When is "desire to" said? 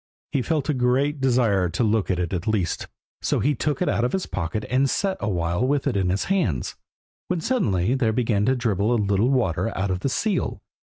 1.21-1.83